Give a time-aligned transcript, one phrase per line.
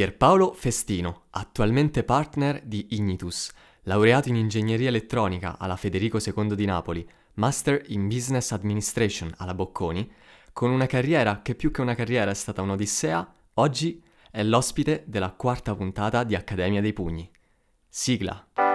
[0.00, 3.52] Pierpaolo Festino, attualmente partner di Ignitus,
[3.82, 10.10] laureato in ingegneria elettronica alla Federico II di Napoli, master in business administration alla Bocconi,
[10.54, 15.32] con una carriera che più che una carriera è stata un'odissea, oggi è l'ospite della
[15.32, 17.30] quarta puntata di Accademia dei Pugni.
[17.86, 18.69] Sigla.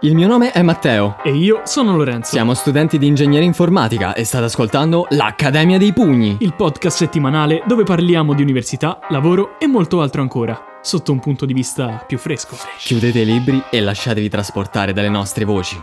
[0.00, 1.16] Il mio nome è Matteo.
[1.24, 2.30] E io sono Lorenzo.
[2.30, 6.36] Siamo studenti di ingegneria informatica e state ascoltando l'Accademia dei Pugni.
[6.38, 11.44] Il podcast settimanale dove parliamo di università, lavoro e molto altro ancora, sotto un punto
[11.46, 12.54] di vista più fresco.
[12.78, 15.76] Chiudete i libri e lasciatevi trasportare dalle nostre voci.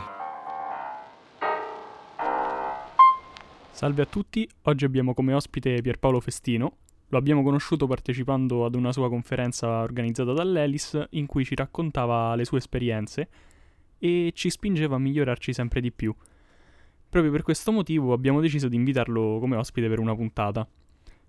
[3.69, 6.77] Salve a tutti, oggi abbiamo come ospite Pierpaolo Festino.
[7.09, 12.45] Lo abbiamo conosciuto partecipando ad una sua conferenza organizzata dall'Elis in cui ci raccontava le
[12.45, 13.27] sue esperienze
[13.99, 16.13] e ci spingeva a migliorarci sempre di più.
[17.09, 20.67] Proprio per questo motivo abbiamo deciso di invitarlo come ospite per una puntata.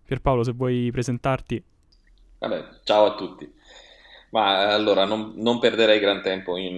[0.04, 1.62] Pierpaolo, se vuoi presentarti.
[2.38, 3.52] Vabbè, ciao a tutti.
[4.30, 6.76] Ma allora non, non perderei gran tempo in,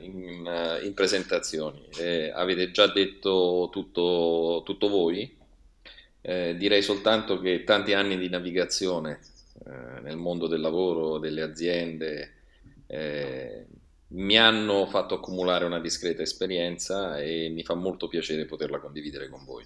[0.00, 1.86] in, in presentazioni.
[1.98, 5.36] Eh, avete già detto tutto, tutto voi.
[6.20, 9.20] Eh, direi soltanto che tanti anni di navigazione
[9.66, 12.32] eh, nel mondo del lavoro, delle aziende,
[12.86, 13.66] eh,
[14.08, 19.44] mi hanno fatto accumulare una discreta esperienza e mi fa molto piacere poterla condividere con
[19.44, 19.64] voi.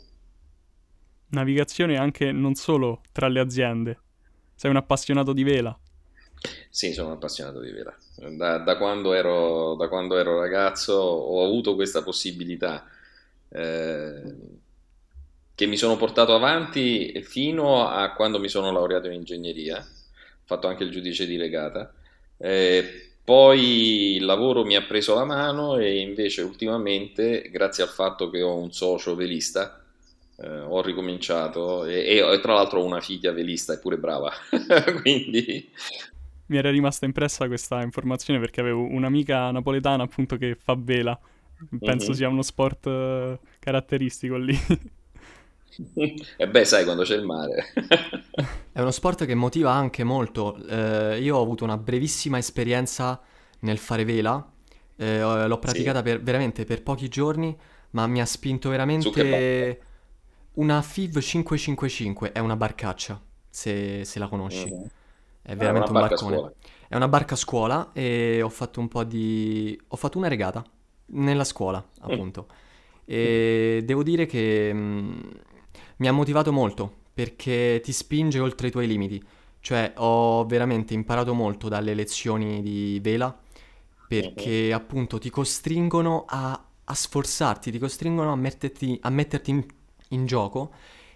[1.28, 3.98] Navigazione anche non solo tra le aziende.
[4.54, 5.78] Sei un appassionato di vela?
[6.68, 7.96] Sì, sono un appassionato di vela.
[8.16, 12.86] Da, da, quando, ero, da quando, ero, ragazzo ho avuto questa possibilità
[13.48, 14.22] eh,
[15.54, 19.78] che mi sono portato avanti fino a quando mi sono laureato in ingegneria.
[19.78, 21.92] Ho fatto anche il giudice di legata.
[22.36, 28.30] Eh, poi il lavoro mi ha preso la mano e invece ultimamente, grazie al fatto
[28.30, 29.80] che ho un socio velista,
[30.36, 34.32] eh, ho ricominciato e, e, tra l'altro ho una figlia velista, è pure brava,
[35.02, 35.70] quindi...
[36.46, 41.18] Mi era rimasta impressa questa informazione perché avevo un'amica napoletana appunto che fa vela,
[41.78, 42.16] penso mm-hmm.
[42.16, 44.58] sia uno sport uh, caratteristico lì.
[46.36, 47.72] E beh, sai, quando c'è il mare.
[48.72, 50.56] È uno sport che motiva anche molto.
[50.66, 53.20] Eh, io ho avuto una brevissima esperienza
[53.60, 54.46] nel fare vela.
[54.96, 56.04] Eh, l'ho praticata sì.
[56.04, 57.56] per, veramente per pochi giorni,
[57.90, 59.80] ma mi ha spinto veramente...
[60.54, 63.18] Una FIV 555 è una barcaccia,
[63.48, 64.68] se, se la conosci.
[64.68, 64.86] Uh-huh.
[65.40, 66.36] È veramente ah, un barcone.
[66.36, 66.52] Scuola.
[66.88, 69.80] È una barca a scuola e ho fatto un po' di...
[69.88, 70.62] ho fatto una regata
[71.06, 72.10] nella scuola, mm.
[72.10, 72.46] appunto.
[72.50, 72.56] Mm.
[73.06, 74.72] E devo dire che...
[74.74, 75.20] Mh,
[76.02, 79.22] mi ha motivato molto perché ti spinge oltre i tuoi limiti.
[79.60, 83.34] Cioè, ho veramente imparato molto dalle lezioni di vela
[84.08, 89.64] perché appunto ti costringono a, a, sforzarti, ti costringono a metterti, a metterti in,
[90.08, 90.72] in, gioco.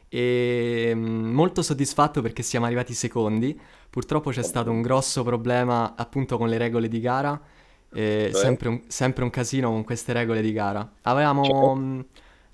[0.08, 3.58] E mm, molto soddisfatto perché siamo arrivati secondi.
[3.90, 7.38] Purtroppo c'è stato un grosso problema appunto con le regole di gara.
[7.92, 10.88] Eh, sempre, un, sempre, un, casino con queste regole di gara.
[11.02, 11.74] Avevamo.
[11.74, 12.00] Mm,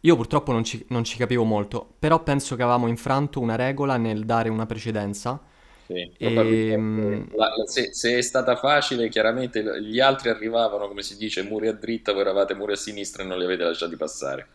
[0.04, 3.96] io purtroppo non ci, non ci, capivo molto, però penso che avevamo infranto una regola
[3.96, 5.40] nel dare una precedenza.
[5.86, 11.02] Sì, e, ehm, la, la, se, se, è stata facile, chiaramente gli altri arrivavano, come
[11.02, 13.96] si dice, muri a dritta, voi eravate muri a sinistra e non li avete lasciati
[13.96, 14.48] passare.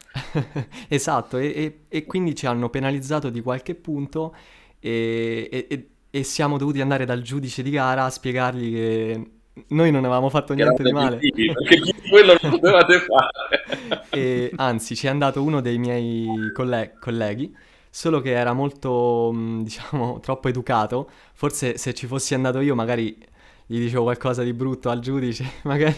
[0.90, 4.36] esatto, e, e, e, quindi ci hanno penalizzato di qualche punto
[4.80, 9.32] e, e siamo dovuti andare dal giudice di gara a spiegargli che
[9.70, 11.18] noi non avevamo fatto niente di male.
[11.18, 14.06] Perché quello non potevate fare.
[14.10, 17.56] e, anzi, ci è andato uno dei miei colle- colleghi,
[17.90, 21.10] solo che era molto, mm, diciamo, troppo educato.
[21.34, 23.18] Forse se ci fossi andato io, magari
[23.66, 25.96] gli dicevo qualcosa di brutto al giudice, magari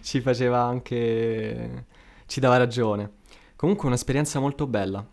[0.00, 1.86] ci faceva anche...
[2.26, 3.16] ci dava ragione.
[3.56, 5.04] Comunque un'esperienza molto bella.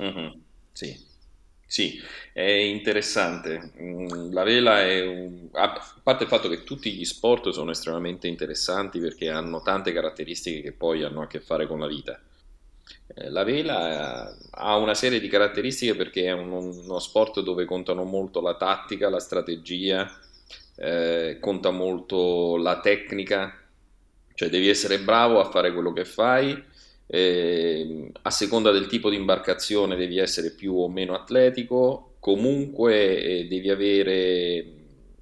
[0.00, 0.28] Mm-hmm.
[0.72, 1.08] Sì.
[1.72, 2.00] Sì,
[2.32, 3.70] è interessante.
[3.80, 5.48] Mm, la vela è un...
[5.52, 10.62] a parte il fatto che tutti gli sport sono estremamente interessanti perché hanno tante caratteristiche
[10.62, 12.20] che poi hanno a che fare con la vita.
[13.14, 18.40] Eh, la vela ha una serie di caratteristiche perché è uno sport dove contano molto
[18.40, 20.10] la tattica, la strategia,
[20.76, 23.56] eh, conta molto la tecnica,
[24.34, 26.60] cioè devi essere bravo a fare quello che fai
[27.12, 33.46] eh, a seconda del tipo di imbarcazione devi essere più o meno atletico, comunque eh,
[33.48, 34.64] devi avere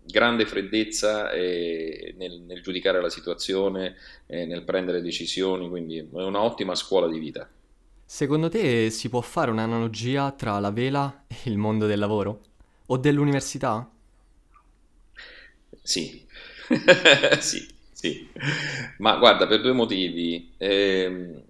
[0.05, 3.97] grande freddezza eh, nel, nel, giudicare la situazione,
[4.27, 7.49] eh, nel prendere decisioni, quindi è un'ottima scuola di vita.
[8.05, 12.41] Secondo te si può fare un'analogia tra la vela e il mondo del lavoro?
[12.87, 13.89] O dell'università?
[15.83, 16.27] Sì,
[17.41, 18.29] sì, sì.
[18.99, 20.53] Ma guarda, per due motivi.
[20.57, 21.45] Eh,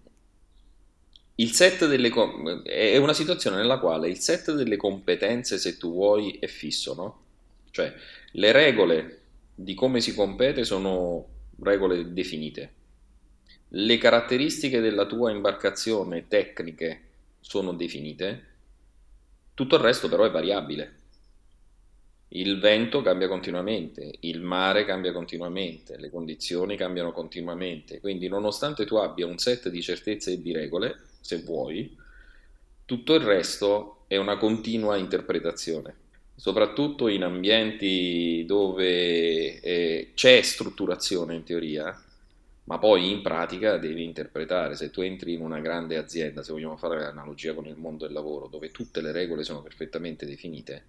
[2.11, 6.95] com- è una situazione nella quale il set delle competenze, se tu vuoi, è fisso,
[6.95, 7.21] no?
[7.71, 7.95] Cioè,
[8.33, 9.21] le regole
[9.55, 11.27] di come si compete sono
[11.61, 12.73] regole definite.
[13.69, 17.01] Le caratteristiche della tua imbarcazione tecniche
[17.41, 18.45] sono definite,
[19.55, 20.97] tutto il resto però è variabile.
[22.31, 28.97] Il vento cambia continuamente, il mare cambia continuamente, le condizioni cambiano continuamente, quindi nonostante tu
[28.97, 30.97] abbia un set di certezze e di regole,
[31.29, 31.95] se vuoi,
[32.87, 35.95] tutto il resto è una continua interpretazione,
[36.35, 42.03] soprattutto in ambienti dove eh, c'è strutturazione in teoria,
[42.65, 44.75] ma poi in pratica devi interpretare.
[44.75, 48.15] Se tu entri in una grande azienda, se vogliamo fare l'analogia con il mondo del
[48.15, 50.83] lavoro, dove tutte le regole sono perfettamente definite,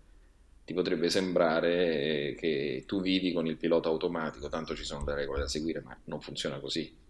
[0.64, 5.42] ti potrebbe sembrare che tu vivi con il pilota automatico, tanto ci sono le regole
[5.42, 7.08] da seguire, ma non funziona così.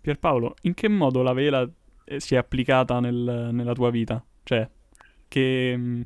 [0.00, 1.68] Pierpaolo, in che modo la vela
[2.04, 4.24] eh, si è applicata nel, nella tua vita?
[4.42, 4.68] Cioè,
[5.28, 6.00] che, mm,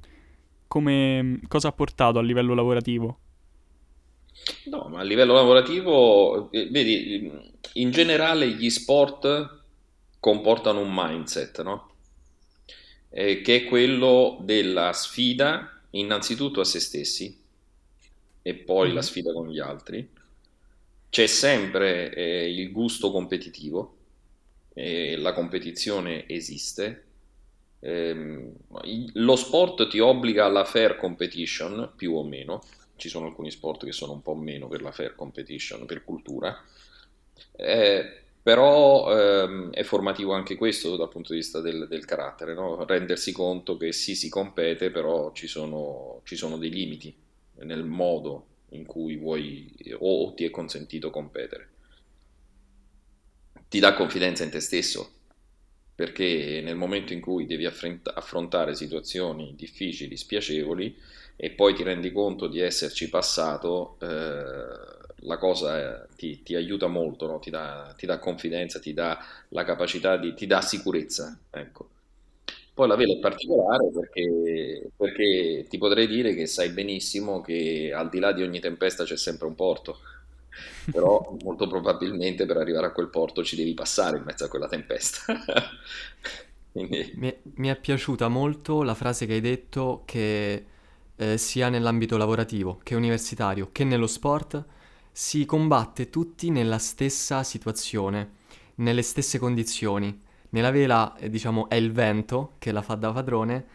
[0.67, 3.19] come, cosa ha portato a livello lavorativo?
[4.67, 7.31] No, ma a livello lavorativo, eh, vedi,
[7.75, 9.63] in generale gli sport
[10.19, 11.93] comportano un mindset, no?
[13.11, 17.41] Eh, che è quello della sfida innanzitutto a se stessi
[18.43, 18.95] e poi mm.
[18.95, 20.11] la sfida con gli altri.
[21.15, 23.99] C'è sempre eh, il gusto competitivo,
[24.75, 27.05] eh, la competizione esiste.
[27.79, 28.51] Eh,
[29.13, 32.63] lo sport ti obbliga alla fair competition, più o meno,
[32.97, 36.61] ci sono alcuni sport che sono un po' meno per la fair competition, per cultura,
[37.53, 42.85] eh, però ehm, è formativo anche questo dal punto di vista del, del carattere, no?
[42.87, 47.17] rendersi conto che sì si compete, però ci sono, ci sono dei limiti
[47.59, 51.69] nel modo in cui vuoi o ti è consentito competere.
[53.69, 55.11] Ti dà confidenza in te stesso,
[55.95, 60.97] perché nel momento in cui devi affrontare situazioni difficili, spiacevoli,
[61.37, 67.27] e poi ti rendi conto di esserci passato, eh, la cosa ti, ti, aiuta molto,
[67.27, 67.39] no?
[67.39, 69.19] ti, dà, ti, dà, confidenza, ti dà
[69.49, 71.37] la capacità di, ti dà sicurezza.
[71.51, 71.89] Ecco.
[72.75, 78.09] Poi la vela è particolare perché, perché ti potrei dire che sai benissimo che al
[78.09, 79.99] di là di ogni tempesta c'è sempre un porto
[80.91, 84.69] però molto probabilmente per arrivare a quel porto ci devi passare in mezzo a quella
[84.69, 85.23] tempesta.
[86.73, 87.13] Quindi...
[87.15, 90.65] mi, mi, è piaciuta molto la frase che hai detto che
[91.15, 94.65] eh, sia nell'ambito lavorativo che universitario che nello sport
[95.13, 98.31] si combatte tutti nella stessa situazione,
[98.77, 100.21] nelle stesse condizioni.
[100.55, 103.67] Nella vela, eh, diciamo, è il vento che la fa da padrone,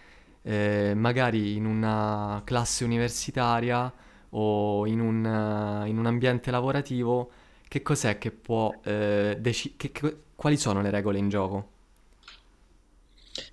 [0.43, 3.93] eh, magari in una classe universitaria
[4.29, 7.31] o in un, uh, in un ambiente lavorativo,
[7.67, 10.21] che cos'è che può eh, decidere?
[10.33, 11.71] Quali sono le regole in gioco?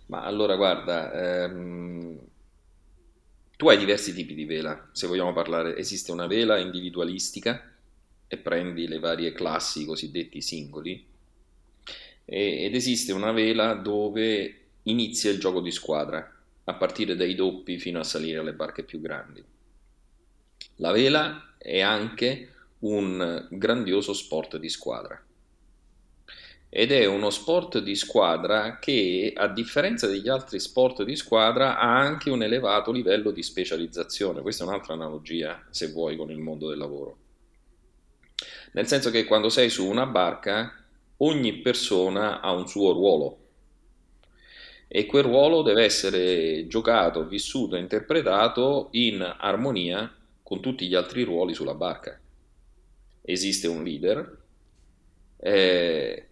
[0.06, 2.18] Ma allora, guarda, ehm,
[3.56, 5.76] tu hai diversi tipi di vela, se vogliamo parlare.
[5.76, 7.72] Esiste una vela individualistica
[8.28, 11.14] e prendi le varie classi, i cosiddetti singoli,
[12.26, 16.30] e, ed esiste una vela dove inizia il gioco di squadra,
[16.64, 19.42] a partire dai doppi fino a salire alle barche più grandi.
[20.76, 25.18] La vela è anche un grandioso sport di squadra
[26.68, 31.96] ed è uno sport di squadra che, a differenza degli altri sport di squadra, ha
[31.96, 34.42] anche un elevato livello di specializzazione.
[34.42, 37.16] Questa è un'altra analogia, se vuoi, con il mondo del lavoro.
[38.72, 40.85] Nel senso che quando sei su una barca,
[41.18, 43.38] ogni persona ha un suo ruolo
[44.88, 51.54] e quel ruolo deve essere giocato, vissuto interpretato in armonia con tutti gli altri ruoli
[51.54, 52.18] sulla barca.
[53.22, 54.42] Esiste un leader,
[55.38, 56.26] eh,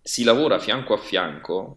[0.00, 1.76] si lavora fianco a fianco,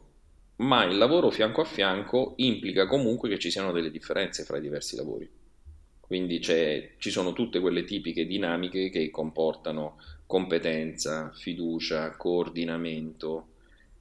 [0.57, 4.61] ma il lavoro fianco a fianco implica comunque che ci siano delle differenze fra i
[4.61, 5.29] diversi lavori.
[5.99, 13.47] Quindi ci sono tutte quelle tipiche dinamiche che comportano competenza, fiducia, coordinamento,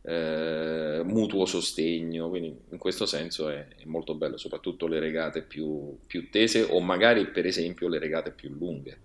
[0.02, 5.97] eh, mutuo sostegno, quindi in questo senso è, è molto bello, soprattutto le regate più,
[6.06, 8.99] più, tese o magari per esempio le regate più lunghe,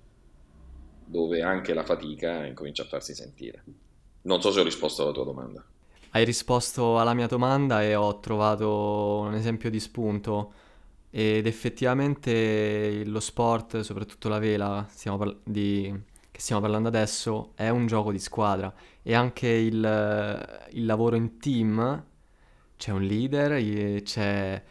[1.06, 3.64] dove anche la fatica incomincia a farsi sentire.
[4.24, 5.64] Non so se ho risposto alla tua domanda.
[6.14, 10.54] Hai risposto alla mia domanda e ho trovato un esempio di spunto
[11.10, 16.10] ed effettivamente lo sport, soprattutto la vela, stiamo parla- di
[16.42, 22.04] stiamo parlando adesso è un gioco di squadra e anche il, il lavoro in team,
[22.78, 24.64] c'è un leader, c'è,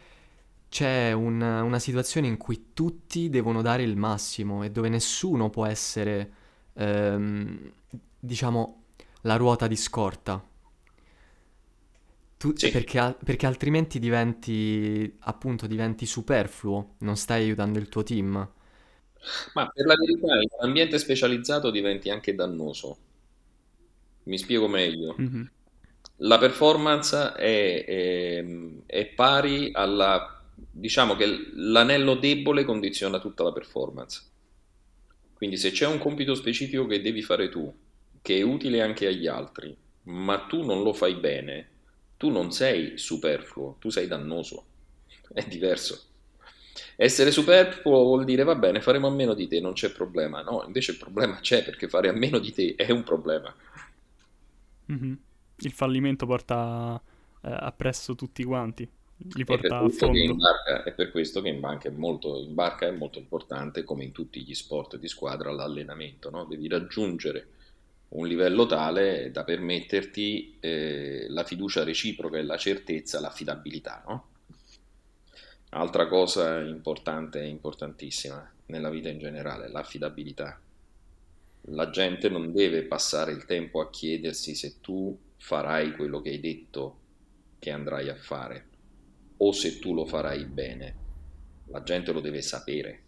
[0.69, 5.65] c'è un, una situazione in cui tutti devono dare il massimo e dove nessuno può
[5.65, 6.31] essere,
[6.73, 7.71] ehm,
[8.19, 8.83] diciamo,
[9.21, 10.43] la ruota di scorta.
[12.37, 12.69] Tu, Sì.
[12.69, 18.49] perché, perché altrimenti diventi, appunto, diventi superfluo, non stai aiutando il tuo team.
[19.53, 22.97] Ma per la verità, in un ambiente specializzato diventi anche dannoso.
[24.23, 25.15] Mi spiego meglio.
[25.17, 25.49] Mhm.
[26.17, 28.45] La performance è, è-
[28.85, 34.21] è pari alla, diciamo che l'anello debole condiziona tutta la performance.
[35.33, 37.73] Quindi se c'è un compito specifico che devi fare tu,
[38.21, 41.69] che è utile anche agli altri, ma tu non lo fai bene,
[42.17, 44.65] tu non sei superfluo, tu sei dannoso.
[45.33, 46.05] È diverso.
[47.01, 50.43] Essere superfluo vuol dire va bene, faremo a meno di te, non c'è problema.
[50.43, 53.51] No, invece il problema c'è perché fare a meno di te è un problema.
[54.85, 55.19] Mhm.
[55.61, 57.01] Il fallimento porta
[57.41, 58.87] eh, appresso tutti quanti,
[59.33, 60.35] li porta a fondo.
[60.35, 64.03] barca, è per questo che in banca è molto, in barca è molto importante, come
[64.03, 66.45] in tutti gli sport di squadra, l'allenamento, no?
[66.45, 67.47] Devi raggiungere
[68.09, 74.25] un livello tale da permetterti eh, la fiducia reciproca e la certezza, l'affidabilità, no?
[75.73, 80.59] Altra cosa importante, importantissima nella vita in generale, l'affidabilità.
[81.65, 86.41] La gente non deve passare il tempo a chiedersi se tu farai quello che hai
[86.41, 86.97] detto
[87.57, 88.65] che andrai a fare
[89.37, 90.95] o se tu lo farai bene.
[91.67, 93.01] La gente lo deve sapere,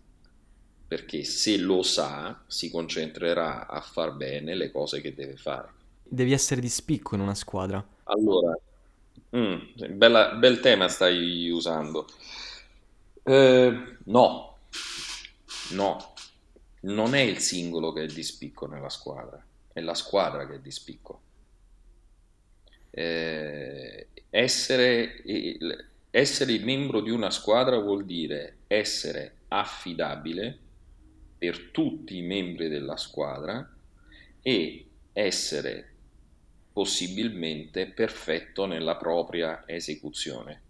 [0.88, 5.70] perché se lo sa si concentrerà a far bene le cose che deve fare.
[6.02, 7.86] Devi essere di spicco in una squadra.
[8.04, 8.58] Allora,
[9.36, 9.58] mm,
[9.96, 12.08] bella- bel tema stai usando.
[13.26, 14.58] Eh, no,
[15.72, 16.14] no,
[16.82, 20.60] non è il singolo che è di spicco nella squadra, è la squadra che è
[20.60, 21.22] di spicco.
[22.90, 30.58] Eh, essere, il- essere il membro di una squadra vuol dire essere affidabile
[31.38, 33.68] per tutti i membri della squadra
[34.42, 35.88] e essere
[36.72, 40.62] possibilmente perfetto nella propria esecuzione,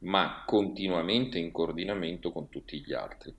[0.00, 3.34] ma continuamente in coordinamento con tutti gli altri.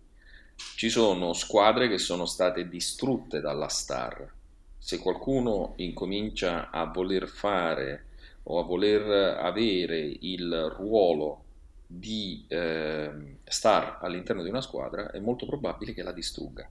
[0.76, 4.30] Ci sono squadre che sono state distrutte dalla star.
[4.78, 8.06] Se qualcuno incomincia a voler fare
[8.44, 11.44] o a voler avere il ruolo
[11.86, 16.70] di eh, star all'interno di una squadra, è molto probabile che la distrugga.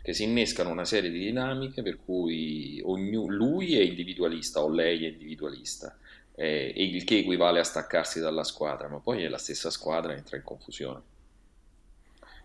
[0.00, 5.04] Che si innescano una serie di dinamiche per cui ognu- lui è individualista o lei
[5.04, 5.96] è individualista,
[6.38, 10.36] eh, il che equivale a staccarsi dalla squadra, ma poi è la stessa squadra entra
[10.36, 11.02] in confusione.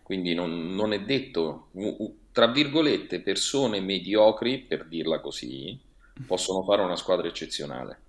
[0.01, 1.69] Quindi non, non è detto,
[2.31, 5.79] tra virgolette, persone mediocri, per dirla così,
[6.25, 7.99] possono fare una squadra eccezionale.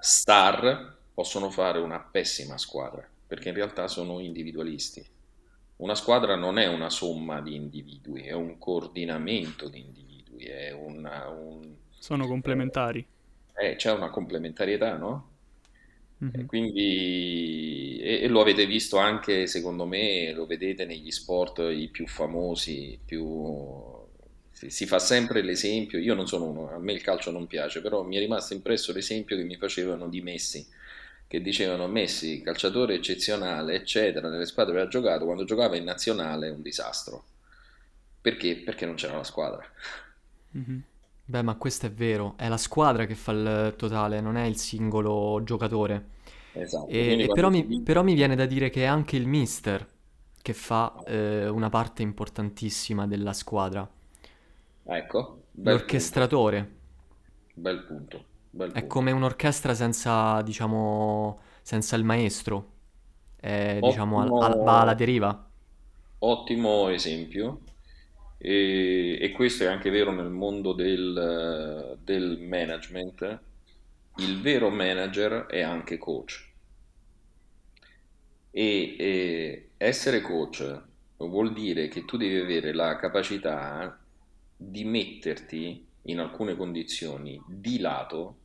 [0.00, 5.04] Star possono fare una pessima squadra, perché in realtà sono individualisti.
[5.76, 11.74] Una squadra non è una somma di individui, è un coordinamento di individui, una- un,
[11.98, 13.06] Sono complementari.
[13.60, 15.30] Eh, c'è una complementarietà, no?
[16.30, 16.46] E Mhm.
[16.46, 22.06] quindi, e, e lo avete visto anche, secondo me, lo vedete negli sport i più
[22.06, 24.06] famosi, più,
[24.50, 27.80] si, si fa sempre l'esempio, io non sono uno, a me il calcio non piace,
[27.80, 30.66] però mi è rimasto impresso l'esempio che mi facevano di Messi,
[31.26, 36.48] che dicevano Messi, calciatore eccezionale, eccetera, nelle squadre che ha giocato, quando giocava in nazionale
[36.48, 37.24] è un disastro.
[38.20, 38.56] Perché?
[38.56, 39.64] Perché non c'era la squadra.
[40.54, 40.84] Mhm.
[41.30, 44.56] Beh, ma questo è vero, è la squadra che fa il totale, non è il
[44.56, 46.16] singolo giocatore.
[46.52, 49.86] Esatto, E, e però, mi, però mi viene da dire che è anche il mister
[50.40, 53.86] che fa eh, una parte importantissima della squadra,
[54.96, 56.66] Ecco, bel punto, l'orchestratore.
[57.66, 58.86] bel punto, bel È punto.
[58.86, 62.72] come un'orchestra senza, diciamo, senza il maestro,
[63.36, 65.50] è, diciamo, al- va alla Ottimo, deriva.
[66.20, 67.60] ottimo esempio.
[68.38, 73.40] E, e questo è anche vero nel mondo del, del management.
[74.18, 76.46] Il vero manager è anche coach.
[78.50, 80.82] E, e essere coach
[81.18, 83.98] vuol dire che tu devi avere la capacità
[84.56, 88.36] di metterti in alcune condizioni di lato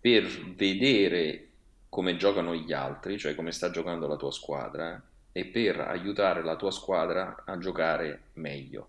[0.00, 1.48] per vedere
[1.88, 6.56] come giocano gli altri, cioè come sta giocando la tua squadra, e per aiutare la
[6.56, 8.88] tua squadra a giocare meglio,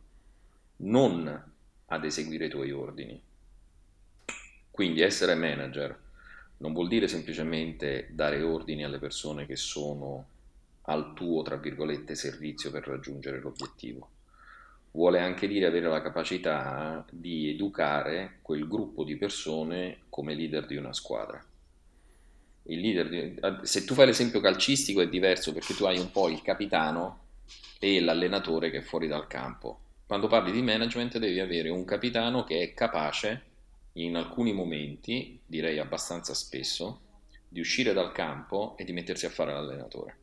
[0.77, 1.51] non
[1.85, 3.21] ad eseguire i tuoi ordini.
[4.71, 5.97] Quindi essere manager
[6.57, 10.25] non vuol dire semplicemente dare ordini alle persone che sono
[10.83, 14.09] al tuo, tra virgolette, servizio per raggiungere l'obiettivo.
[14.91, 20.75] Vuole anche dire avere la capacità di educare quel gruppo di persone come leader di
[20.75, 21.43] una squadra.
[22.63, 26.41] Il leader se tu fai l'esempio calcistico è diverso perché tu hai un po' il
[26.41, 27.19] capitano
[27.79, 29.79] e l'allenatore che è fuori dal campo.
[30.05, 33.43] Quando parli di management devi avere un capitano che è capace
[33.93, 37.01] in alcuni momenti, direi abbastanza spesso,
[37.47, 40.17] di uscire dal campo e di mettersi a fare l'allenatore.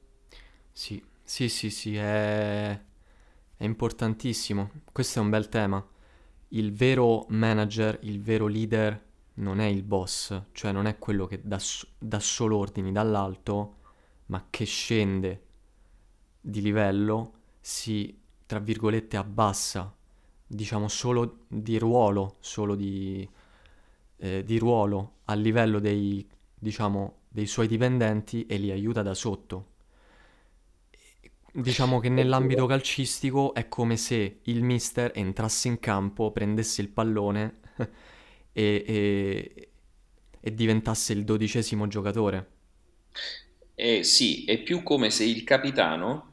[0.72, 2.70] Sì, sì, sì, sì, è,
[3.56, 4.70] è importantissimo.
[4.92, 5.84] Questo è un bel tema.
[6.50, 9.07] Il vero manager, il vero leader
[9.38, 11.60] non è il boss, cioè non è quello che dà,
[11.98, 13.76] dà solo ordini dall'alto,
[14.26, 15.42] ma che scende
[16.40, 19.94] di livello, si, tra virgolette, abbassa,
[20.46, 23.28] diciamo solo di ruolo, solo di,
[24.16, 29.66] eh, di ruolo a livello dei, diciamo, dei suoi dipendenti e li aiuta da sotto.
[31.50, 37.60] Diciamo che nell'ambito calcistico è come se il mister entrasse in campo, prendesse il pallone
[38.52, 39.68] e, e,
[40.40, 42.46] e diventasse il dodicesimo giocatore.
[43.74, 46.32] Eh sì, è più come se il capitano,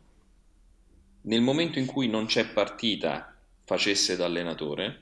[1.21, 5.01] nel momento in cui non c'è partita, facesse da allenatore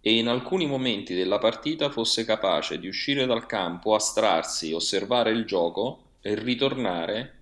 [0.00, 5.44] e in alcuni momenti della partita fosse capace di uscire dal campo, astrarsi, osservare il
[5.44, 7.34] gioco e ritornare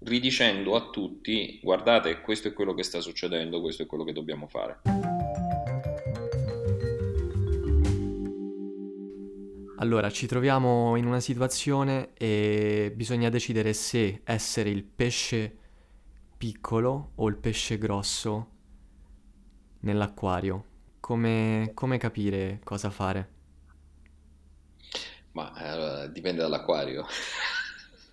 [0.00, 4.46] ridicendo a tutti guardate questo è quello che sta succedendo, questo è quello che dobbiamo
[4.46, 4.80] fare.
[9.84, 15.58] Allora, ci troviamo in una situazione e bisogna decidere se essere il pesce
[16.38, 18.48] piccolo o il pesce grosso
[19.80, 20.64] nell'acquario
[21.00, 23.28] come, come capire cosa fare?
[25.32, 27.06] Ma eh, dipende dall'acquario.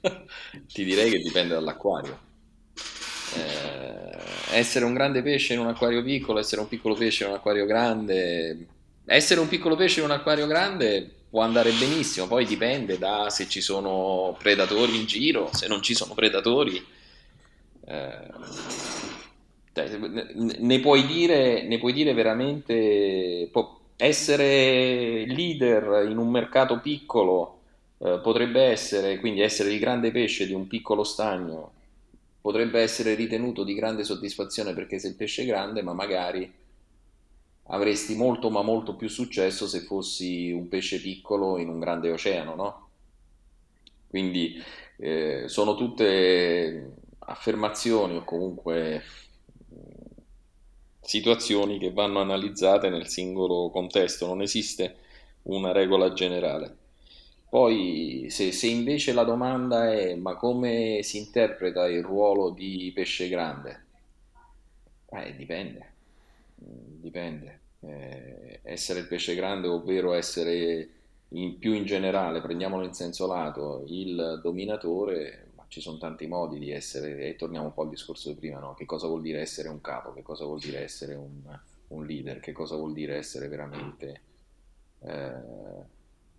[0.68, 2.20] Ti direi che dipende dall'acquario.
[3.38, 7.38] Eh, essere un grande pesce in un acquario piccolo, essere un piccolo pesce in un
[7.38, 8.68] acquario grande.
[9.06, 13.48] Essere un piccolo pesce in un acquario grande può andare benissimo, poi dipende da se
[13.48, 16.86] ci sono predatori in giro, se non ci sono predatori.
[17.86, 18.30] Eh,
[20.60, 23.50] ne puoi dire, ne puoi dire veramente,
[23.96, 27.60] essere leader in un mercato piccolo
[28.00, 31.72] eh, potrebbe essere, quindi essere il grande pesce di un piccolo stagno,
[32.42, 36.51] potrebbe essere ritenuto di grande soddisfazione perché sei il pesce grande, ma magari
[37.72, 42.55] avresti molto ma molto più successo se fossi un pesce piccolo in un grande oceano,
[42.55, 42.88] no?
[44.07, 44.62] Quindi
[44.98, 49.03] eh, sono tutte affermazioni o comunque
[51.01, 54.98] situazioni che vanno analizzate nel singolo contesto, non esiste
[55.44, 56.77] una regola generale.
[57.50, 63.27] Poi se, se, invece la domanda è ma come si interpreta il ruolo di pesce
[63.27, 63.86] grande?
[65.10, 65.94] Eh, dipende,
[66.55, 67.61] dipende.
[67.81, 70.89] Eh, essere il pesce grande, ovvero essere
[71.29, 76.72] in, più in generale, prendiamolo in senso lato, il dominatore, ci sono tanti modi di
[76.72, 78.74] essere, e torniamo un po' al discorso di prima, no?
[78.74, 81.41] che cosa vuol dire essere un capo, che cosa vuol dire essere un,
[81.87, 84.22] un leader, che cosa vuol dire essere veramente
[85.00, 85.33] eh,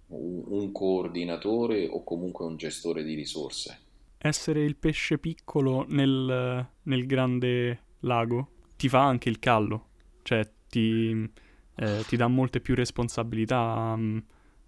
[0.09, 3.79] un, un coordinatore o comunque un gestore di risorse.
[4.19, 9.89] Essere il pesce piccolo nel, nel grande lago ti fa anche il callo,
[10.23, 11.31] cioè ti,
[11.77, 14.25] eh, ti dà molte più responsabilità um,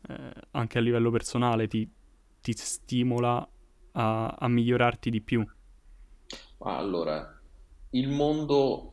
[0.06, 1.90] eh, anche a livello personale, ti,
[2.42, 3.48] ti stimola
[3.92, 5.46] a, a migliorarti di più?
[6.58, 7.40] Allora,
[7.90, 8.92] il mondo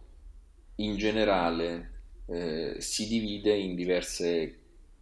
[0.75, 4.59] in generale eh, si divide in diverse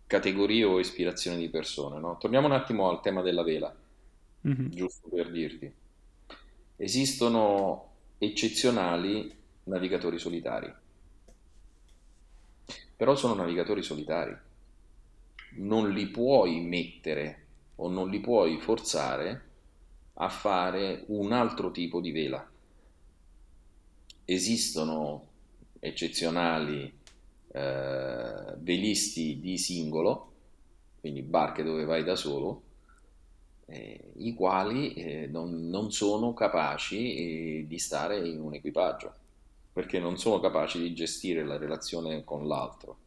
[0.07, 1.99] categorie o ispirazioni di persone.
[1.99, 2.17] No?
[2.17, 3.75] Torniamo un attimo al tema della vela,
[4.47, 4.69] mm-hmm.
[4.69, 5.71] giusto per dirti.
[6.75, 9.31] Esistono eccezionali
[9.65, 10.73] navigatori solitari,
[12.99, 14.35] però sono navigatori solitari.
[15.51, 19.41] Non li puoi mettere o non li puoi forzare
[20.15, 22.45] a fare un altro tipo di vela.
[24.25, 25.27] Esistono
[25.79, 26.93] eccezionali
[27.53, 30.31] eh, velisti di singolo,
[30.99, 32.63] quindi barche dove vai da solo,
[33.67, 39.13] eh, i quali eh, non, non, sono capaci eh, di stare in un equipaggio,
[39.71, 42.97] perché non sono capaci di gestire la relazione con l'altro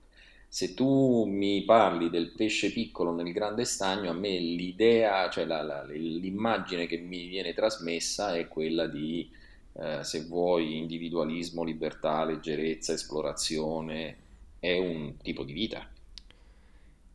[0.54, 5.62] se tu mi parli del pesce piccolo nel grande stagno, a me l'idea, cioè la,
[5.62, 9.30] la, l'immagine che mi viene trasmessa è quella di,
[9.72, 14.16] eh, se vuoi, individualismo, libertà, leggerezza, esplorazione,
[14.58, 15.88] è un tipo di vita.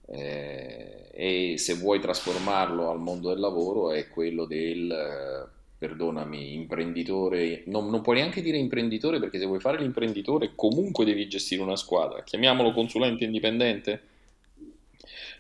[0.08, 7.64] Eh, e se vuoi trasformarlo al mondo del lavoro è quello del eh, perdonami, imprenditore,
[7.68, 11.76] non, non, puoi neanche dire imprenditore perché se vuoi fare l'imprenditore comunque devi gestire una
[11.76, 14.02] squadra, chiamiamolo consulente indipendente,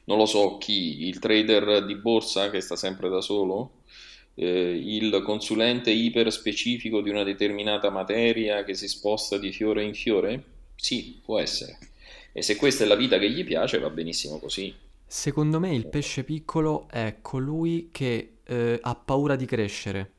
[0.05, 3.81] non lo so chi, il trader di borsa che sta sempre da solo,
[4.35, 9.95] eh, il consulente iper specifico di una determinata materia che si sposta di fiore in
[9.95, 10.43] fiore?
[10.75, 11.79] Sì, può essere.
[12.31, 14.73] E se questa è la vita che gli piace va benissimo così.
[15.05, 20.11] Secondo me il pesce piccolo è colui che eh, ha paura di crescere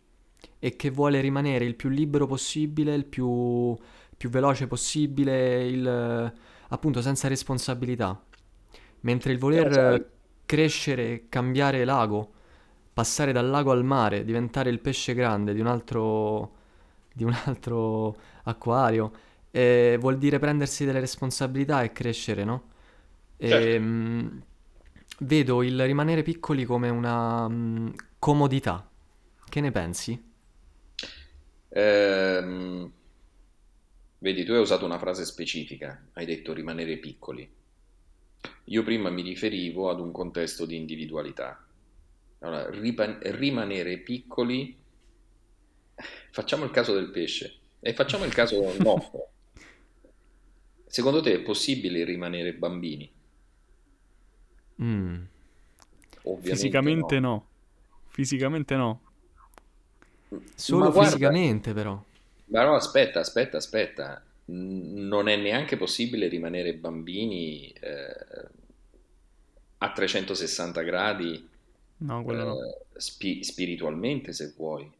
[0.59, 3.77] e che vuole rimanere il più libero possibile, il più,
[4.16, 6.33] più veloce possibile, il,
[6.68, 8.21] appunto senza responsabilità.
[9.01, 10.11] Mentre il voler
[10.44, 12.33] crescere, cambiare lago,
[12.92, 16.53] passare dal lago al mare, diventare il pesce grande di un altro,
[17.12, 19.12] di un altro acquario,
[19.51, 22.62] eh, vuol dire prendersi delle responsabilità e crescere, no?
[23.37, 23.57] Certo.
[23.57, 24.27] E, mm,
[25.21, 28.88] vedo il rimanere piccoli come una mm, comodità.
[29.49, 30.28] Che ne pensi?
[31.70, 32.92] Ehm,
[34.18, 37.57] vedi, tu hai usato una frase specifica, hai detto rimanere piccoli.
[38.64, 41.64] Io prima mi riferivo ad un contesto di individualità.
[42.40, 44.76] Allora, ripa- rimanere piccoli,
[46.31, 49.28] facciamo il caso del pesce e facciamo il caso nostro.
[50.87, 53.11] Secondo te è possibile rimanere bambini?
[54.83, 55.24] Mm.
[56.22, 57.28] Ovviamente Fisicamente no.
[57.28, 57.48] no.
[58.09, 59.08] Fisicamente no.
[60.55, 62.03] Solo guarda, fisicamente, però.
[62.47, 64.23] ma no, aspetta, aspetta, aspetta.
[64.47, 68.49] Non è neanche possibile rimanere bambini eh,
[69.79, 71.49] a 360 gradi
[71.99, 72.62] No, quello no.
[72.64, 74.91] eh, spi- spiritualmente, se vuoi.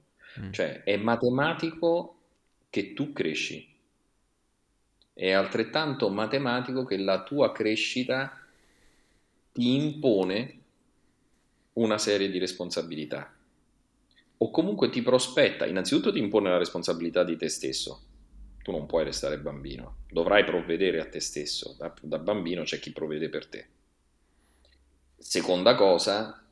[0.41, 0.53] Mm.
[0.53, 2.17] Cioè, è matematico
[2.71, 3.67] che tu cresci,
[5.13, 8.41] è altrettanto matematico che la tua crescita
[9.53, 10.61] ti impone
[11.75, 13.33] una serie di responsabilità.
[14.39, 18.03] O comunque ti prospetta, innanzitutto ti impone la responsabilità di te stesso.
[18.63, 21.75] Tu non puoi restare bambino, dovrai provvedere a te stesso.
[21.79, 23.67] Da, da bambino c'è chi provvede per te.
[25.17, 26.45] Seconda cosa,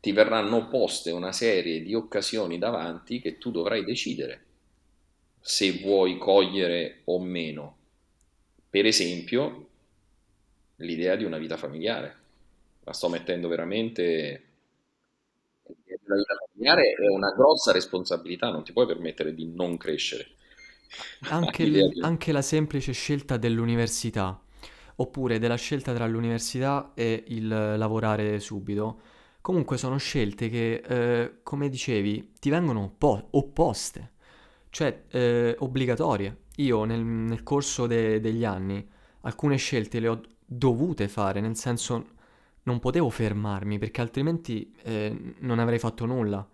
[0.00, 4.44] ti verranno poste una serie di occasioni davanti che tu dovrai decidere
[5.46, 7.76] se vuoi cogliere o meno.
[8.70, 9.68] Per esempio,
[10.76, 12.16] l'idea di una vita familiare.
[12.84, 14.42] La sto mettendo veramente...
[16.06, 20.26] Una vita familiare è una grossa responsabilità, non ti puoi permettere di non crescere.
[21.30, 22.00] Anche, di...
[22.02, 24.40] anche la semplice scelta dell'università,
[24.96, 29.00] oppure della scelta tra l'università e il lavorare subito,
[29.40, 34.12] comunque sono scelte che, eh, come dicevi, ti vengono oppo- opposte,
[34.70, 36.42] cioè eh, obbligatorie.
[36.56, 38.86] Io nel, nel corso de- degli anni
[39.22, 42.12] alcune scelte le ho dovute fare, nel senso
[42.64, 46.46] non potevo fermarmi perché altrimenti eh, non avrei fatto nulla.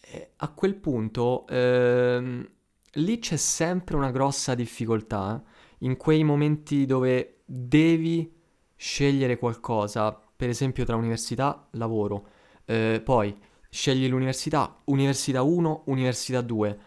[0.00, 2.48] E a quel punto, ehm,
[2.92, 8.32] lì c'è sempre una grossa difficoltà, eh, in quei momenti dove devi
[8.76, 12.28] scegliere qualcosa, per esempio tra università, lavoro,
[12.64, 13.36] eh, poi
[13.70, 16.78] scegli l'università, università 1, università 2.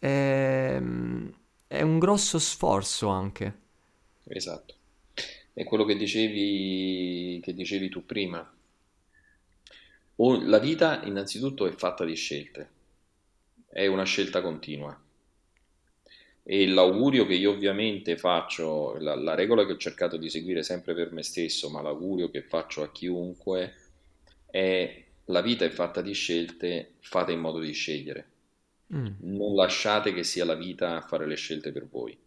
[0.00, 1.32] Ehm,
[1.66, 3.60] È, un grosso sforzo anche.
[4.28, 4.77] Esatto.
[5.58, 8.50] È quello che dicevi, che dicevi tu prima.
[10.16, 12.68] O- la vita innanzitutto è fatta di scelte,
[13.68, 15.00] è una scelta continua.
[16.42, 20.94] E l'augurio che io ovviamente faccio, la, la regola che ho cercato di seguire sempre
[20.94, 23.74] per me stesso, ma l'augurio che faccio a chiunque
[24.46, 28.26] è la vita è fatta di scelte, fate in modo di scegliere.
[28.90, 32.18] Mm, Non lasciate che sia la vita a fare le scelte per voi.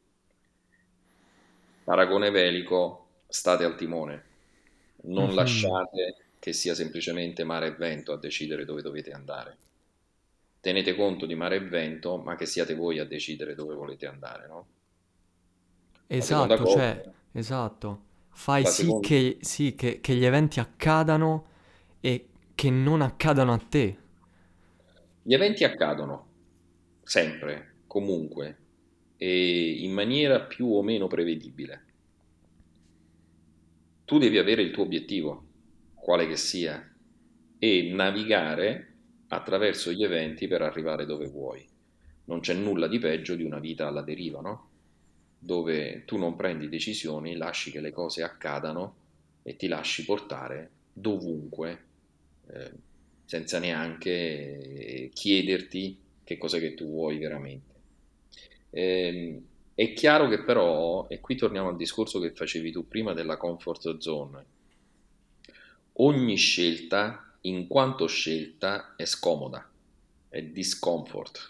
[1.84, 3.01] Paragone velico,
[3.32, 4.24] state al timone,
[5.04, 5.36] non mhm.
[5.36, 9.58] lasciate che sia semplicemente mare e vento a decidere dove dovete andare.
[10.60, 14.48] Tenete conto di mare e vento, ma che siate voi a decidere dove volete andare,
[14.48, 14.68] no?
[16.08, 18.04] Esatto, cioè, esatto.
[18.30, 21.48] Fai sì che, sì, che, che gli eventi accadano
[22.00, 23.98] e che non accadano a te.
[25.24, 26.28] gli eventi accadono
[27.04, 28.58] sempre, comunque,
[29.18, 31.86] e in maniera più o meno prevedibile.
[34.06, 35.46] Tu devi avere il tuo obiettivo,
[35.94, 36.86] quale che sia,
[37.58, 38.88] e navigare
[39.30, 41.66] attraverso gli eventi per arrivare dove vuoi.
[42.26, 44.70] Non c'è nulla di peggio di una vita alla deriva, no?
[45.40, 48.96] Dove tu non prendi decisioni, lasci che le cose accadano
[49.44, 51.80] e ti lasci portare dovunque,
[52.48, 52.72] eh,
[53.26, 57.74] senza neanche chiederti che cos'è che tu vuoi veramente.
[58.72, 59.42] Ehm,
[59.74, 63.98] è chiaro che però, e qui torniamo al discorso che facevi tu prima della comfort
[63.98, 64.46] zone,
[65.94, 69.70] ogni scelta, in quanto scelta, è scomoda,
[70.30, 71.50] è discomfort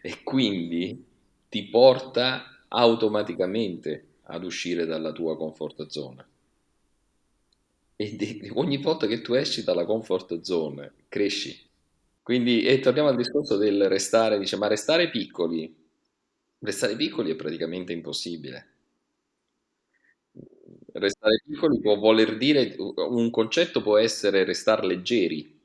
[0.00, 1.04] e quindi
[1.48, 6.26] ti porta automaticamente ad uscire dalla tua comfort zone.
[7.96, 11.56] E ogni volta che tu esci dalla comfort zone, cresci.
[12.22, 15.72] Quindi, e torniamo al discorso del restare, dice, ma restare piccoli,
[16.62, 18.66] restare piccoli è praticamente impossibile.
[20.94, 25.58] Restare piccoli può voler dire, un concetto può essere restare leggeri.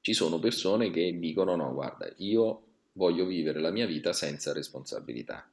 [0.00, 5.48] Ci sono persone che dicono no, guarda, io voglio vivere la mia vita senza responsabilità.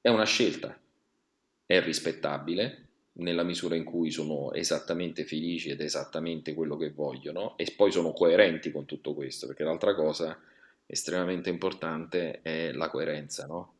[0.00, 0.78] È una scelta,
[1.66, 7.72] è rispettabile nella misura in cui sono esattamente felici ed esattamente quello che vogliono e
[7.76, 10.38] poi sono coerenti con tutto questo, perché l'altra cosa
[10.86, 13.74] estremamente importante è la coerenza, no?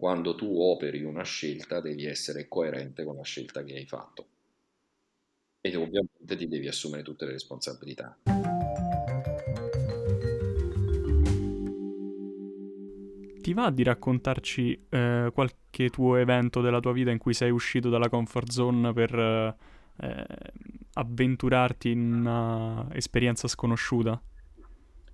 [0.00, 4.28] Quando tu operi una scelta devi essere coerente con la scelta che hai fatto
[5.60, 8.16] e ovviamente ti devi assumere tutte le responsabilità.
[13.42, 17.90] Ti va di raccontarci eh, qualche tuo evento della tua vita in cui sei uscito
[17.90, 20.24] dalla comfort zone per eh,
[20.94, 24.18] avventurarti in una esperienza sconosciuta?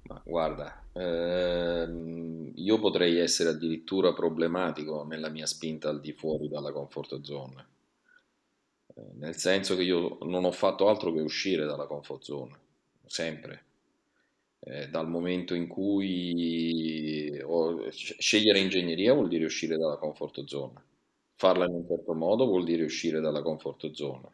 [0.03, 6.73] Ma guarda, ehm, io potrei essere addirittura problematico nella mia spinta al di fuori dalla
[6.73, 7.67] comfort zone,
[8.95, 12.59] Eh, nel senso che io non ho fatto altro che uscire dalla comfort zone,
[13.07, 13.65] sempre.
[14.61, 17.31] Eh, dal momento in cui
[17.91, 20.83] scegliere ingegneria vuol dire uscire dalla comfort zone,
[21.37, 24.29] farla in un certo modo vuol dire uscire dalla comfort zone.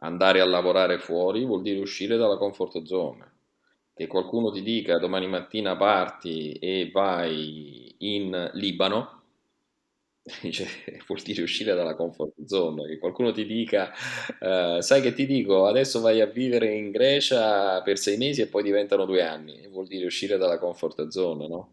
[0.00, 3.32] Andare a lavorare fuori vuol dire uscire dalla comfort zone.
[3.98, 9.24] Che qualcuno ti dica domani mattina parti e vai in Libano,
[10.42, 10.66] dice,
[11.06, 12.86] vuol dire uscire dalla comfort zone.
[12.86, 13.92] Che qualcuno ti dica,
[14.40, 18.46] eh, sai che ti dico, adesso vai a vivere in Grecia per sei mesi e
[18.48, 21.72] poi diventano due anni, vuol dire uscire dalla comfort zone, no?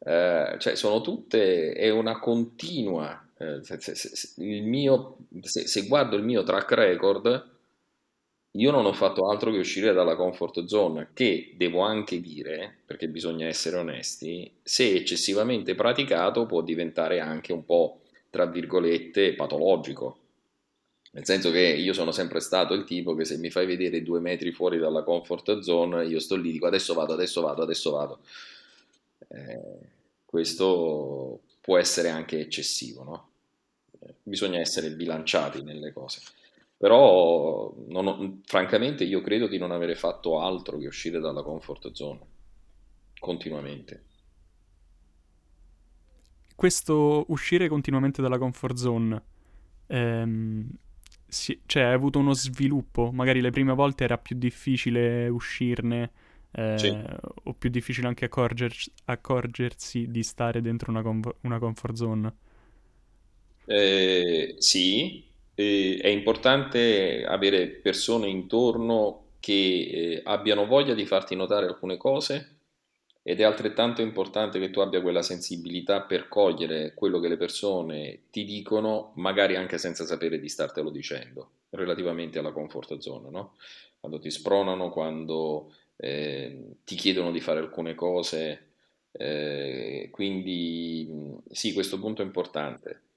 [0.00, 6.22] Eh, cioè sono tutte, è una continua, eh, se, se- se- mio, se guardo il
[6.22, 7.56] mio track record,
[8.58, 13.08] io non ho fatto altro che uscire dalla comfort zone, che devo anche dire, perché
[13.08, 20.18] bisogna essere onesti, se eccessivamente praticato può diventare anche un po', tra virgolette, patologico.
[21.12, 24.20] Nel senso che io sono sempre stato il tipo che se mi fai vedere due
[24.20, 28.18] metri fuori dalla comfort zone, io sto lì, dico adesso vado, adesso vado, adesso vado.
[29.28, 29.60] Eh,
[30.24, 33.28] questo può essere anche eccessivo, no?
[34.00, 36.20] Eh, Bisogna essere bilanciati nelle cose.
[36.78, 41.92] Però, non ho- francamente, io credo di non avere fatto altro che uscire dalla comfort
[41.92, 42.20] zone,
[43.18, 44.04] continuamente.
[46.54, 49.22] Questo uscire continuamente dalla comfort zone,
[49.86, 50.68] ehm,
[51.26, 56.10] sì, cioè hai avuto uno sviluppo, magari le prime volte era più difficile uscirne,
[56.76, 56.88] Sì.
[56.90, 62.34] eh, o più difficile anche accorgerci- accorgersi di stare dentro una, conf- una comfort zone.
[63.66, 65.27] Eh, sì,
[65.58, 72.58] eh, è importante avere persone intorno che eh, abbiano voglia di farti notare alcune cose
[73.24, 78.20] ed è altrettanto importante che tu abbia quella sensibilità per cogliere quello che le persone
[78.30, 83.56] ti dicono, magari anche senza sapere di startelo dicendo, relativamente alla comfort zone, no?
[83.98, 88.66] Quando ti spronano, quando eh, ti chiedono di fare alcune cose,
[89.10, 93.07] eh, quindi sì, questo punto è importante.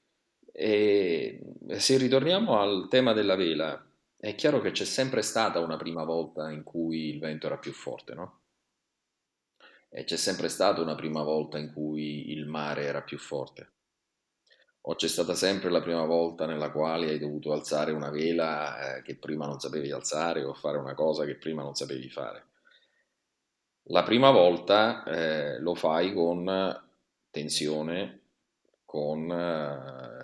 [0.51, 1.39] E
[1.77, 3.83] se ritorniamo al tema della vela,
[4.17, 7.71] è chiaro che c'è sempre stata una prima volta in cui il vento era più
[7.73, 8.39] forte, no?
[9.89, 13.71] E c'è sempre stata una prima volta in cui il mare era più forte.
[14.81, 19.01] O c'è stata sempre la prima volta nella quale hai dovuto alzare una vela, eh,
[19.03, 22.45] che prima non sapevi alzare o fare una cosa che prima non sapevi fare.
[23.85, 26.79] La prima volta eh, lo fai con
[27.29, 28.19] tensione,
[28.85, 30.20] con, eh,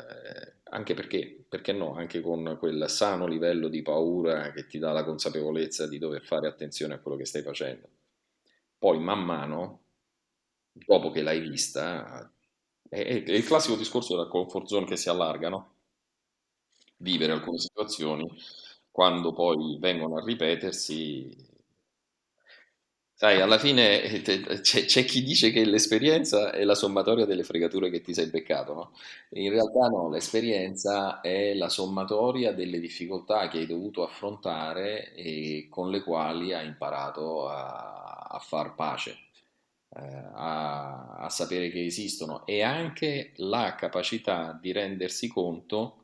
[0.69, 5.03] anche perché, perché no, anche con quel sano livello di paura che ti dà la
[5.03, 7.88] consapevolezza di dover fare attenzione a quello che stai facendo.
[8.77, 9.82] Poi man mano,
[10.71, 12.32] dopo che l'hai vista,
[12.89, 15.75] è, è- il classico discorso della comfort zone che si allarga, no?
[16.97, 18.30] Vivere alcune situazioni,
[18.91, 21.36] quando poi vengono a ripetersi,
[23.19, 27.43] Sai, alla fine eh, te- c'è c'è chi dice che l'esperienza è la sommatoria delle
[27.43, 28.91] fregature che ti sei beccato, no?
[29.32, 35.89] In realtà no, l'esperienza è la sommatoria delle difficoltà che hai dovuto affrontare e con
[35.89, 39.17] le quali hai imparato a, a far pace,
[39.95, 39.99] eh,
[40.34, 46.03] a, a sapere che esistono e anche la capacità di rendersi conto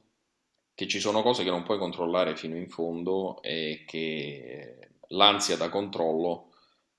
[0.75, 5.55] che ci sono cose che non puoi controllare fino in fondo e che eh, l'ansia
[5.57, 6.52] da controllo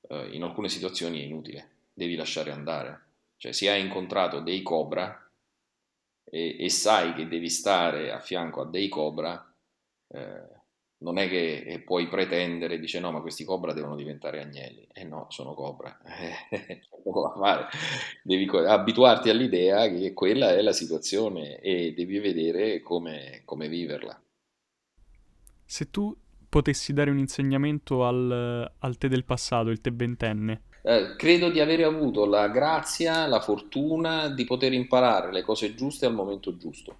[0.08, 3.02] eh, in alcune situazioni è inutile, devi lasciare andare.
[3.36, 5.28] Cioè, se hai incontrato dei cobra
[6.24, 9.54] e, e sai che devi stare a fianco a dei cobra,
[10.08, 10.54] eh,
[10.98, 14.88] non è che eh, puoi pretendere, dice no, ma questi cobra devono diventare agnelli.
[14.92, 15.96] Eh no, sono cobra.
[18.22, 24.18] Devi abituarti all'idea che quella è la situazione e devi vedere come, come viverla.
[25.66, 26.16] Se tu
[26.54, 31.58] potessi dare un insegnamento al, al te del passato, il te ventenne, Eh, credo di
[31.58, 36.96] avere avuto la grazia, la fortuna di poter imparare le cose giuste al momento giusto.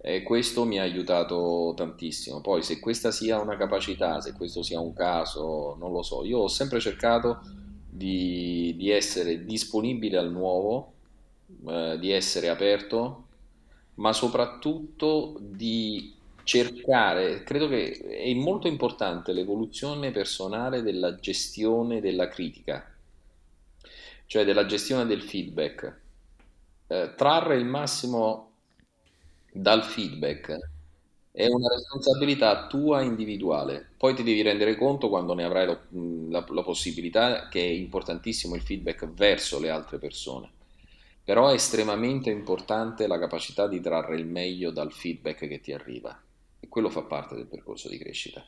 [0.00, 2.40] E questo mi ha aiutato tantissimo.
[2.40, 6.24] Poi, se questa sia una capacità, se questo sia un caso, non lo so.
[6.24, 7.40] Io ho sempre cercato
[7.90, 10.92] di, di essere disponibile al nuovo,
[11.66, 13.24] eh, di essere aperto,
[13.96, 22.86] ma soprattutto di cercare, credo che è molto importante l'evoluzione personale della gestione della critica,
[24.26, 26.00] cioè della gestione del feedback.
[26.86, 28.50] Eh, trarre il massimo
[29.52, 30.58] dal feedback
[31.30, 33.88] è una responsabilità tua individuale.
[33.96, 35.80] Poi ti devi rendere conto quando ne avrai lo-
[36.30, 40.50] la, la possibilità che è importantissimo il feedback verso le altre persone.
[41.24, 46.18] Però è estremamente importante la capacità di trarre il meglio dal feedback che ti arriva.
[46.62, 48.42] E quello fa parte del percorso di crescita.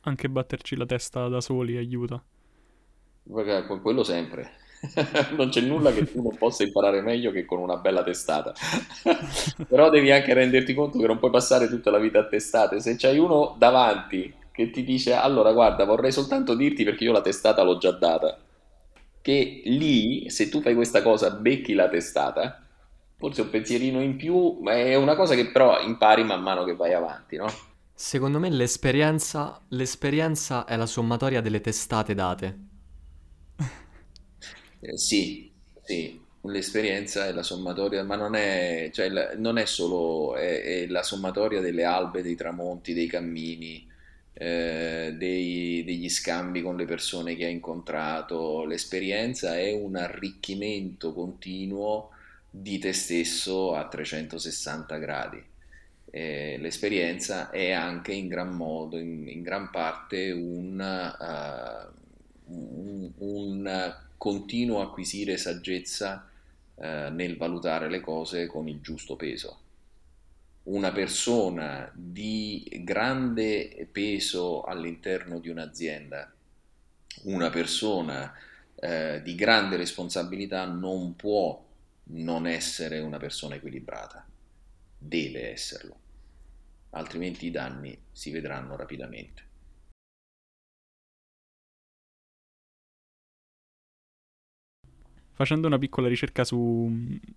[0.00, 2.20] anche batterci la testa da soli aiuta.
[3.30, 4.52] Perché con quello sempre.
[5.36, 8.52] Non c'è nulla che tu non possa imparare meglio che con una bella testata.
[9.68, 12.80] Però devi anche renderti conto che non puoi passare tutta la vita a testate.
[12.80, 17.20] Se c'hai uno davanti che ti dice, allora guarda, vorrei soltanto dirti perché io la
[17.20, 18.38] testata l'ho già data,
[19.20, 22.67] che lì, se tu fai questa cosa, becchi la testata,
[23.18, 26.74] forse un pensierino in più, ma è una cosa che però impari man mano che
[26.76, 27.46] vai avanti, no?
[27.94, 32.58] Secondo me l'esperienza, l'esperienza è la sommatoria delle testate date.
[34.80, 35.50] Eh, sì,
[35.82, 40.86] sì, l'esperienza è la sommatoria, ma non è, cioè, la- non è solo, è, è
[40.86, 43.86] la sommatoria delle albe, dei tramonti, dei cammini,
[44.34, 48.64] eh, dei- degli scambi con le persone che hai incontrato.
[48.64, 52.10] L'esperienza è un arricchimento continuo
[52.50, 55.42] di te stesso a 360 gradi.
[56.10, 61.86] Eh, l'esperienza è anche in gran modo, in, in gran parte un, eh,
[62.46, 66.28] un, un continuo acquisire saggezza
[66.76, 69.60] eh, nel valutare le cose con il giusto peso.
[70.64, 76.30] Una persona di grande peso all'interno di un'azienda,
[77.22, 78.34] una persona
[78.74, 81.66] eh, di grande responsabilità non può
[82.10, 84.26] non essere una persona equilibrata,
[84.98, 85.96] deve esserlo,
[86.90, 89.46] altrimenti i danni si vedranno rapidamente.
[95.32, 96.90] Facendo una piccola ricerca su,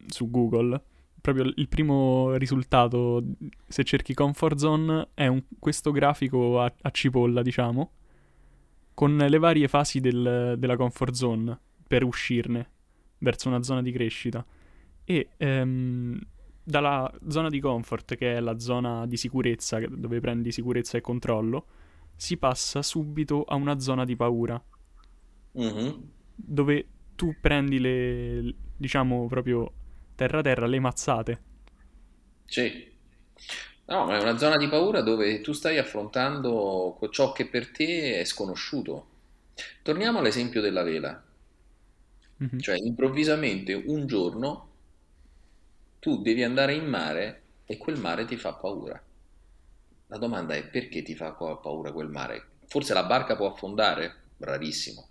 [0.07, 0.81] su Google,
[1.21, 3.23] proprio il primo risultato,
[3.67, 7.91] se cerchi comfort zone, è un- questo grafico a, a cipolla, diciamo,
[8.93, 12.69] con le varie fasi del- della comfort zone per uscirne
[13.19, 14.43] verso una zona di crescita.
[15.03, 16.19] E ehm,
[16.63, 21.65] dalla zona di comfort, che è la zona di sicurezza, dove prendi sicurezza e controllo,
[22.15, 24.63] si passa subito a una zona di paura,
[25.53, 26.11] Mhm.
[26.35, 29.71] dove tu prendi le, diciamo proprio
[30.15, 31.41] terra terra, le mazzate.
[32.45, 32.89] Sì.
[33.85, 38.19] No, ma è una zona di paura dove tu stai affrontando ciò che per te
[38.19, 39.07] è sconosciuto.
[39.83, 41.21] Torniamo all'esempio della vela,
[42.39, 42.61] Mhm.
[42.61, 44.70] cioè improvvisamente un giorno
[46.01, 48.99] tu devi andare in mare e quel mare ti fa paura.
[50.07, 52.43] La domanda è perché ti fa pa- paura quel mare?
[52.65, 54.15] Forse la barca può affondare?
[54.39, 55.07] Rarissimo.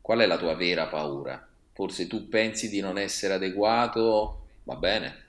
[0.00, 1.44] Qual è la tua vera paura?
[1.72, 4.46] Forse tu pensi di non essere adeguato?
[4.62, 5.24] Va bene.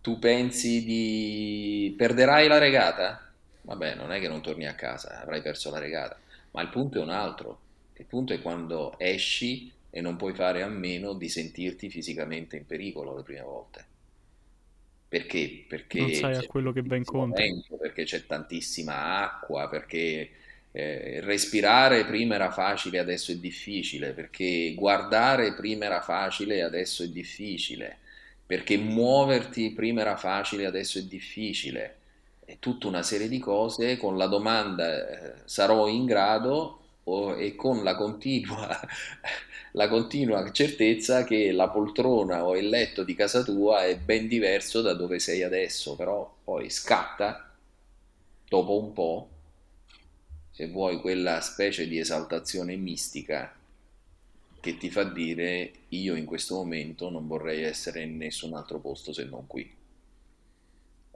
[0.00, 1.94] Tu pensi di...
[1.98, 3.30] perderai la regata?
[3.60, 6.18] Vabbè, non è che non torni a casa, avrai perso la regata.
[6.52, 7.60] Ma il punto è un altro.
[7.92, 12.66] Il punto è quando esci e non puoi fare a meno di sentirti fisicamente in
[12.66, 13.84] pericolo le prime volte.
[15.08, 15.64] Perché?
[15.96, 17.50] Non Perché sai a quello che va incontro.
[17.52, 20.30] vento, perché c'è tantissima acqua, perché
[20.72, 27.08] eh, respirare prima era facile, adesso è difficile, perché guardare prima era facile, adesso è
[27.08, 27.98] difficile,
[28.44, 31.98] perché muoverti prima era facile, adesso è difficile.
[32.44, 37.54] È tutta una serie di cose con la domanda eh, sarò in grado o- e
[37.54, 38.78] con la continua,
[39.76, 44.82] la continua certezza che la poltrona o il letto di casa tua è ben diverso
[44.82, 47.52] da dove sei adesso, però poi scatta
[48.48, 49.28] dopo un po',
[50.52, 53.52] se vuoi, quella specie di esaltazione mistica
[54.60, 59.12] che ti fa dire io in questo momento non vorrei essere in nessun altro posto
[59.12, 59.68] se non qui.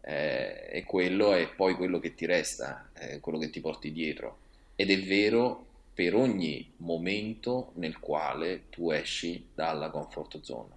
[0.00, 4.38] Eh, e quello è poi quello che ti resta, è quello che ti porti dietro.
[4.74, 5.67] Ed è vero
[5.98, 10.74] per ogni momento nel quale tu esci dalla comfort zone.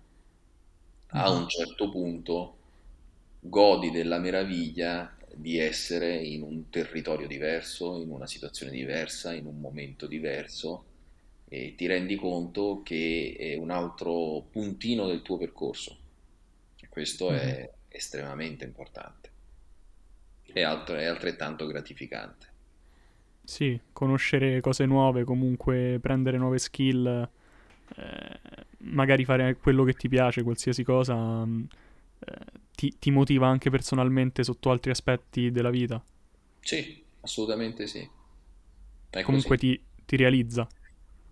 [1.14, 1.32] A Mhm.
[1.32, 2.58] un certo punto
[3.40, 9.60] godi della meraviglia di essere in un territorio diverso, in una situazione diversa, in un
[9.60, 10.86] momento diverso
[11.48, 15.98] e ti rendi conto che è un altro puntino del tuo percorso.
[16.90, 17.50] Questo mm-hmm.
[17.50, 19.32] è estremamente importante
[20.54, 22.51] e altro, è altrettanto gratificante.
[23.44, 27.30] Sì, conoscere cose nuove, comunque prendere nuove skill,
[27.96, 28.40] eh,
[28.80, 34.70] magari fare quello che ti piace, qualsiasi cosa, eh, ti, ti, motiva anche personalmente sotto
[34.70, 36.02] altri aspetti della vita.
[36.60, 38.08] Sì, assolutamente sì.
[39.10, 40.68] È comunque ti, ti, realizza.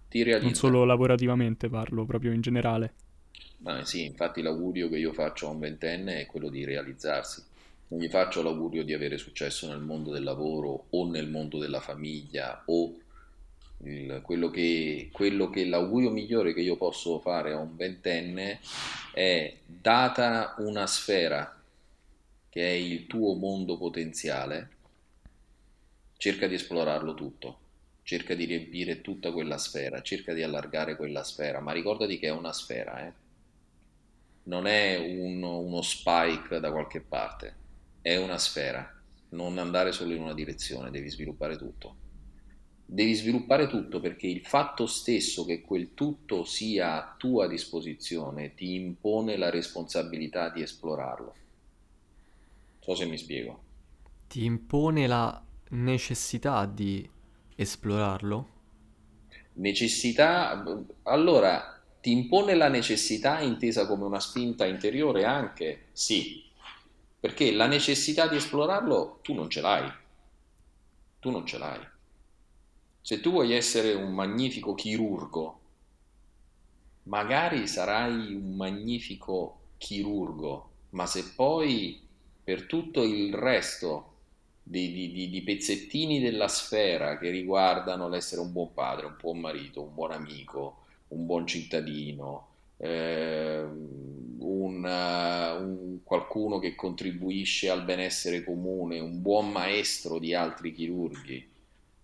[0.10, 0.46] Ti realizza.
[0.46, 2.94] Non solo lavorativamente parlo, proprio in generale.
[3.60, 7.44] Ma sì, infatti l'augurio che io faccio a un ventenne è quello di realizzarsi
[7.90, 11.80] non gli faccio l'augurio di avere successo nel mondo del lavoro o nel mondo della
[11.80, 12.96] famiglia o
[13.84, 18.60] il, quello, che, quello che l'augurio migliore che io posso fare a un ventenne
[19.14, 21.56] è data una sfera
[22.50, 24.70] che è il tuo mondo potenziale,
[26.18, 27.60] cerca di esplorarlo tutto,
[28.04, 32.32] cerca di riempire tutta quella sfera, cerca di allargare quella sfera, ma ricordati che è
[32.32, 33.14] una sfera, eh?
[34.44, 37.56] non è un, uno spike da qualche parte,
[38.10, 38.92] è una sfera,
[39.30, 41.96] non andare solo in una direzione, devi sviluppare tutto.
[42.84, 48.74] Devi sviluppare tutto perché il fatto stesso che quel tutto sia a tua disposizione ti
[48.74, 51.36] impone la responsabilità di esplorarlo.
[52.80, 53.62] So se mi spiego.
[54.28, 57.08] Ti impone la necessità di
[57.56, 58.50] esplorarlo?
[59.54, 60.64] Necessità,
[61.04, 65.90] allora, ti impone la necessità intesa come una spinta interiore anche?
[65.92, 66.49] Sì,
[67.20, 69.92] perché la necessità di esplorarlo tu non ce l'hai.
[71.20, 71.80] Tu non ce l'hai.
[73.02, 75.60] Se tu vuoi essere un magnifico chirurgo,
[77.04, 82.00] magari sarai un magnifico chirurgo, ma se poi
[82.44, 84.14] per tutto il resto
[84.64, 89.82] di, di, di, pezzettini della sfera che riguardano l'essere un buon padre, un buon marito,
[89.82, 92.48] un buon amico, un buon cittadino,
[92.78, 93.66] eh,
[94.40, 101.50] un, uh, un, qualcuno che contribuisce al benessere comune, un buon maestro di altri chirurghi,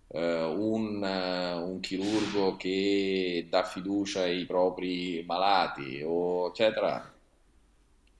[0.08, 7.14] uh, un, uh, un, chirurgo che dà fiducia ai propri malati, o, eccetera.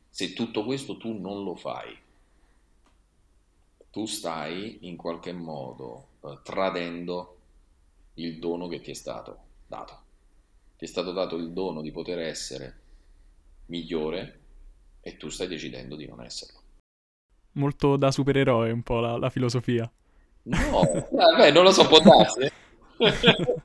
[0.09, 1.95] Se tutto questo tu non lo fai,
[3.91, 6.09] tu stai in qualche modo
[6.43, 7.37] tradendo
[8.15, 10.05] il dono che ti è stato dato
[10.77, 12.81] ti è stato dato il dono di poter essere
[13.67, 14.41] migliore
[15.01, 16.61] e tu stai decidendo di non esserlo.
[17.53, 19.91] Molto da supereroe un po' la, la filosofia.
[20.43, 22.51] No, vabbè, non lo so, può darsi.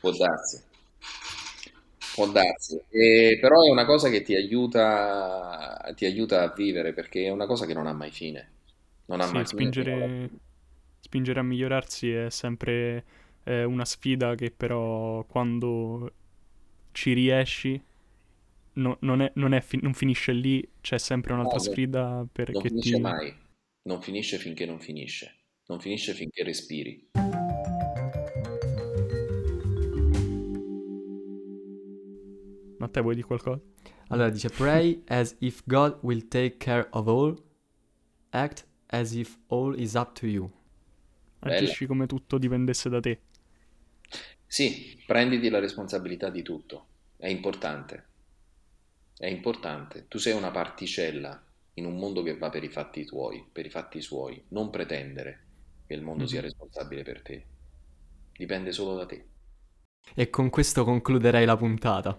[0.00, 0.62] può darsi.
[2.14, 2.80] Può darsi.
[2.88, 7.46] E, però è una cosa che ti aiuta, ti aiuta a vivere perché è una
[7.46, 8.52] cosa che non ha mai fine.
[9.06, 10.30] Non ha sì, mai spingere, fine.
[11.00, 13.04] Spingere a migliorarsi è sempre
[13.46, 16.12] è una sfida che però quando
[16.90, 17.80] ci riesci
[18.76, 22.52] no, non, è, non, è fi- non, finisce lì, c'è sempre un'altra no, sfida perché
[22.52, 23.00] non finisce ti...
[23.00, 23.34] mai,
[23.82, 25.34] non finisce finché non finisce,
[25.66, 27.08] non finisce finché respiri.
[32.78, 33.60] Matteo vuoi dire qualcosa?
[34.08, 37.36] Allora dice pray as if God will take care of all,
[38.30, 40.50] act as if all is up to you.
[41.40, 43.20] Agisci come tutto dipendesse da te.
[44.46, 48.05] Sì, prenditi la responsabilità di tutto, è importante,
[49.16, 50.06] è importante.
[50.08, 51.42] Tu sei una particella
[51.74, 55.44] in un mondo che va per i fatti tuoi, per i fatti suoi, non pretendere
[55.86, 56.26] che il mondo mm.
[56.26, 57.44] sia responsabile per te,
[58.36, 59.24] dipende solo da te.
[60.14, 62.16] E con questo concluderei la puntata.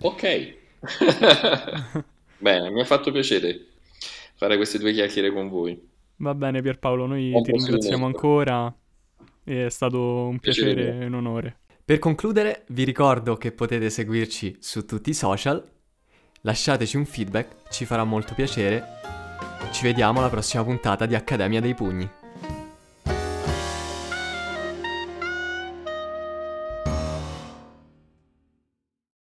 [0.00, 0.54] Ok,
[2.38, 3.66] bene, mi ha fatto piacere
[4.34, 5.90] fare queste due chiacchiere con voi.
[6.16, 8.74] Va bene Pierpaolo, noi Buon ti ringraziamo ancora
[9.44, 11.58] è stato un piacere e un onore.
[11.84, 15.68] Per concludere, vi ricordo che potete seguirci su tutti i social.
[16.44, 18.84] Lasciateci un feedback, ci farà molto piacere.
[19.70, 22.10] Ci vediamo alla prossima puntata di Accademia dei Pugni.